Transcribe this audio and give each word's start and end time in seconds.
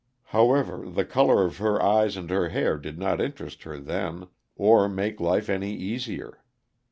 However, 0.33 0.89
the 0.89 1.05
color 1.05 1.45
of 1.45 1.57
her 1.57 1.79
eyes 1.79 2.17
and 2.17 2.27
her 2.31 2.49
hair 2.49 2.79
did 2.79 2.97
not 2.97 3.21
interest 3.21 3.61
her 3.61 3.77
then, 3.77 4.29
or 4.55 4.89
make 4.89 5.19
life 5.19 5.47
any 5.47 5.75
easier. 5.75 6.39